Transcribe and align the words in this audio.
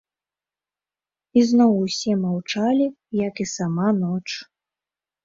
Ізноў 1.41 1.73
усе 1.85 2.15
маўчалі, 2.21 2.87
як 3.27 3.35
і 3.47 3.47
сама 3.55 3.87
ноч. 4.01 4.25